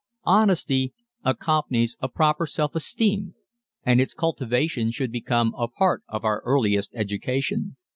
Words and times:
Honesty 0.23 0.93
accompanies 1.23 1.95
a 2.01 2.07
proper 2.07 2.47
self 2.47 2.73
esteem 2.73 3.35
and 3.85 4.01
its 4.01 4.15
cultivation 4.15 4.89
should 4.89 5.11
become 5.11 5.53
a 5.55 5.67
part 5.67 6.01
of 6.07 6.25
our 6.25 6.41
earliest 6.43 6.91
education. 6.95 7.77